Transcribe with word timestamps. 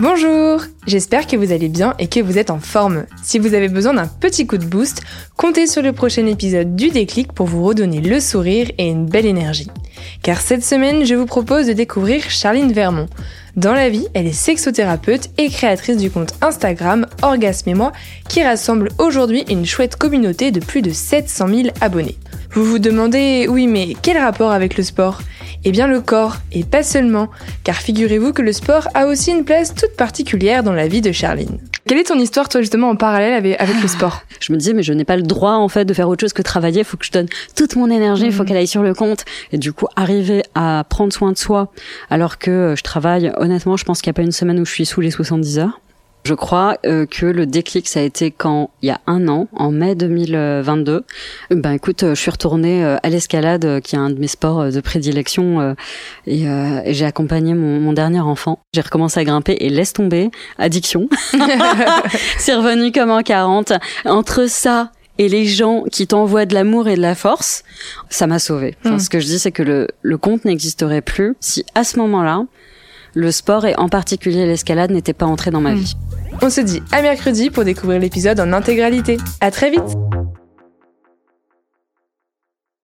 Bonjour, 0.00 0.62
j'espère 0.86 1.26
que 1.26 1.36
vous 1.36 1.52
allez 1.52 1.68
bien 1.68 1.92
et 1.98 2.06
que 2.06 2.20
vous 2.20 2.38
êtes 2.38 2.48
en 2.48 2.58
forme. 2.58 3.04
Si 3.22 3.38
vous 3.38 3.52
avez 3.52 3.68
besoin 3.68 3.92
d'un 3.92 4.06
petit 4.06 4.46
coup 4.46 4.56
de 4.56 4.64
boost, 4.64 5.02
comptez 5.36 5.66
sur 5.66 5.82
le 5.82 5.92
prochain 5.92 6.24
épisode 6.24 6.74
du 6.74 6.88
déclic 6.88 7.34
pour 7.34 7.44
vous 7.44 7.62
redonner 7.62 8.00
le 8.00 8.18
sourire 8.18 8.70
et 8.78 8.88
une 8.88 9.04
belle 9.04 9.26
énergie. 9.26 9.68
Car 10.22 10.40
cette 10.40 10.64
semaine, 10.64 11.04
je 11.04 11.14
vous 11.14 11.26
propose 11.26 11.66
de 11.66 11.74
découvrir 11.74 12.30
Charline 12.30 12.72
Vermont. 12.72 13.10
Dans 13.56 13.74
la 13.74 13.90
vie, 13.90 14.06
elle 14.14 14.26
est 14.26 14.32
sexothérapeute 14.32 15.28
et 15.36 15.50
créatrice 15.50 15.98
du 15.98 16.10
compte 16.10 16.32
Instagram 16.40 17.06
Orgasme 17.20 17.68
et 17.68 17.74
moi, 17.74 17.92
qui 18.26 18.42
rassemble 18.42 18.88
aujourd'hui 18.96 19.44
une 19.50 19.66
chouette 19.66 19.96
communauté 19.96 20.50
de 20.50 20.60
plus 20.60 20.80
de 20.80 20.92
700 20.92 21.48
000 21.48 21.68
abonnés. 21.82 22.16
Vous 22.52 22.64
vous 22.64 22.78
demandez, 22.80 23.46
oui 23.48 23.68
mais 23.68 23.94
quel 24.02 24.18
rapport 24.18 24.50
avec 24.50 24.76
le 24.76 24.82
sport? 24.82 25.20
Eh 25.64 25.70
bien 25.70 25.86
le 25.86 26.00
corps, 26.00 26.38
et 26.52 26.64
pas 26.64 26.82
seulement, 26.82 27.28
car 27.62 27.76
figurez-vous 27.76 28.32
que 28.32 28.42
le 28.42 28.52
sport 28.52 28.88
a 28.94 29.06
aussi 29.06 29.30
une 29.30 29.44
place 29.44 29.74
toute 29.74 29.94
particulière 29.96 30.62
dans 30.62 30.72
la 30.72 30.88
vie 30.88 31.00
de 31.00 31.12
Charline. 31.12 31.58
Quelle 31.86 31.98
est 31.98 32.04
ton 32.04 32.18
histoire, 32.18 32.48
toi, 32.48 32.60
justement, 32.60 32.88
en 32.90 32.96
parallèle 32.96 33.34
avec, 33.34 33.82
le 33.82 33.88
sport? 33.88 34.22
Je 34.40 34.52
me 34.52 34.58
disais, 34.58 34.74
mais 34.74 34.82
je 34.82 34.92
n'ai 34.92 35.04
pas 35.04 35.16
le 35.16 35.22
droit, 35.22 35.52
en 35.52 35.68
fait, 35.68 35.84
de 35.84 35.92
faire 35.92 36.08
autre 36.08 36.20
chose 36.20 36.32
que 36.32 36.42
travailler. 36.42 36.80
Il 36.80 36.84
faut 36.84 36.96
que 36.96 37.04
je 37.04 37.10
donne 37.10 37.26
toute 37.56 37.74
mon 37.76 37.90
énergie, 37.90 38.26
il 38.26 38.32
faut 38.32 38.42
mhm. 38.42 38.48
qu'elle 38.48 38.56
aille 38.58 38.66
sur 38.66 38.82
le 38.82 38.94
compte. 38.94 39.24
Et 39.52 39.58
du 39.58 39.72
coup, 39.72 39.86
arriver 39.96 40.42
à 40.54 40.84
prendre 40.88 41.12
soin 41.12 41.32
de 41.32 41.38
soi, 41.38 41.72
alors 42.08 42.38
que 42.38 42.74
je 42.76 42.82
travaille, 42.82 43.32
honnêtement, 43.36 43.76
je 43.76 43.84
pense 43.84 44.02
qu'il 44.02 44.10
n'y 44.10 44.14
a 44.14 44.18
pas 44.18 44.22
une 44.22 44.32
semaine 44.32 44.60
où 44.60 44.64
je 44.64 44.72
suis 44.72 44.86
sous 44.86 45.00
les 45.00 45.10
70 45.10 45.58
heures. 45.58 45.80
Je 46.24 46.34
crois 46.34 46.76
euh, 46.86 47.06
que 47.06 47.26
le 47.26 47.46
déclic, 47.46 47.88
ça 47.88 48.00
a 48.00 48.02
été 48.02 48.30
quand, 48.30 48.70
il 48.82 48.88
y 48.88 48.90
a 48.90 49.00
un 49.06 49.28
an, 49.28 49.48
en 49.52 49.70
mai 49.70 49.94
2022, 49.94 51.04
ben 51.50 51.72
écoute, 51.72 52.04
je 52.08 52.14
suis 52.14 52.30
retournée 52.30 52.84
euh, 52.84 52.96
à 53.02 53.08
l'escalade, 53.08 53.80
qui 53.80 53.96
est 53.96 53.98
un 53.98 54.10
de 54.10 54.18
mes 54.18 54.26
sports 54.26 54.70
de 54.70 54.80
prédilection, 54.80 55.74
et, 56.26 56.44
et 56.44 56.94
j'ai 56.94 57.04
accompagné 57.04 57.54
mon, 57.54 57.80
mon, 57.80 57.92
dernier 57.92 58.20
enfant. 58.20 58.58
J'ai 58.74 58.82
recommencé 58.82 59.20
à 59.20 59.24
grimper 59.24 59.56
et 59.60 59.68
laisse 59.68 59.92
tomber, 59.92 60.30
addiction. 60.58 61.08
C'est 62.38 62.54
revenu 62.54 62.92
comme 62.92 63.10
en 63.10 63.22
40. 63.22 63.72
Entre 64.04 64.48
ça 64.48 64.92
et 65.20 65.28
les 65.28 65.44
gens 65.44 65.84
qui 65.92 66.06
t'envoient 66.06 66.46
de 66.46 66.54
l'amour 66.54 66.88
et 66.88 66.96
de 66.96 67.02
la 67.02 67.14
force, 67.14 67.62
ça 68.08 68.26
m'a 68.26 68.38
sauvé. 68.38 68.74
Enfin, 68.82 68.94
mm. 68.94 69.00
Ce 69.00 69.10
que 69.10 69.20
je 69.20 69.26
dis, 69.26 69.38
c'est 69.38 69.52
que 69.52 69.62
le, 69.62 69.88
le 70.00 70.16
compte 70.16 70.46
n'existerait 70.46 71.02
plus 71.02 71.36
si 71.40 71.66
à 71.74 71.84
ce 71.84 71.98
moment-là, 71.98 72.46
le 73.14 73.30
sport 73.30 73.66
et 73.66 73.74
en 73.76 73.88
particulier 73.88 74.46
l'escalade 74.46 74.90
n'étaient 74.90 75.12
pas 75.12 75.26
entrés 75.26 75.50
dans 75.50 75.60
ma 75.60 75.72
mm. 75.72 75.78
vie. 75.78 75.96
On 76.42 76.50
se 76.50 76.60
dit 76.60 76.82
à 76.92 77.02
mercredi 77.02 77.50
pour 77.50 77.64
découvrir 77.64 78.00
l'épisode 78.00 78.40
en 78.40 78.52
intégralité. 78.52 79.18
À 79.40 79.50
très 79.50 79.70
vite! 79.70 80.09